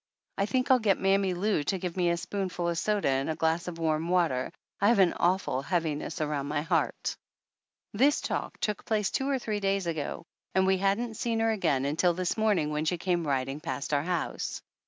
[0.39, 3.35] I think I'll get Mammy Lou to give me a spoonful of soda in a
[3.35, 4.51] glass of warm water.
[4.79, 7.15] I have an awful heaviness around my heart!"
[8.01, 10.25] This talk took place two or three days ago
[10.55, 13.93] and we hadn't seen her again until this morn ing when she came riding past
[13.93, 14.63] our house.